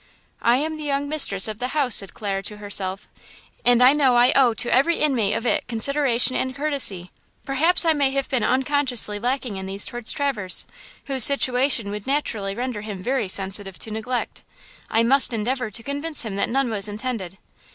[0.41, 3.07] "I am the young mistress of the house," said Clara to herself,
[3.63, 7.11] "an I know I owe to every inmate of it consideration and courtesy;
[7.45, 10.65] perhaps I may have been unconsciously lacking in these toward Traverse,
[11.05, 14.41] whose situation would naturally render him very sensitive to neglect.
[14.89, 17.37] I must endeavor to convince him that none was intended."